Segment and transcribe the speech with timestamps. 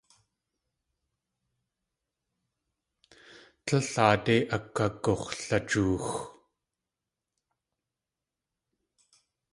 [3.65, 6.05] Tlél aadé akagux̲lajoox.